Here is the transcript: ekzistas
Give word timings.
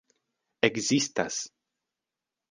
ekzistas 0.67 1.35